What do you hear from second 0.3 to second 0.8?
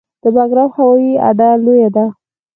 بګرام